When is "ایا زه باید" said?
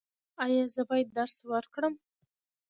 0.45-1.07